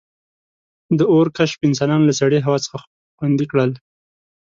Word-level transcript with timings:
•د 0.97 0.99
اور 1.13 1.27
کشف 1.37 1.59
انسانان 1.67 2.01
له 2.05 2.13
سړې 2.19 2.39
هوا 2.45 2.57
څخه 2.65 2.77
خوندي 3.17 3.45
کړل. 3.51 3.71